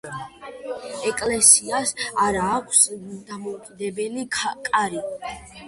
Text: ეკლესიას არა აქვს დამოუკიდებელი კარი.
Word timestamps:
ეკლესიას 1.09 1.93
არა 2.25 2.47
აქვს 2.55 2.81
დამოუკიდებელი 3.29 4.27
კარი. 4.43 5.07